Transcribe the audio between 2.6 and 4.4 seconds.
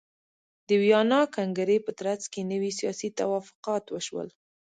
سیاسي توافقات وشول.